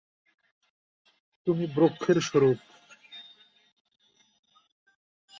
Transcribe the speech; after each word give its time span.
তুমি 1.47 1.65
ব্রহ্মের 1.75 2.17
স্বরূপ। 2.21 2.59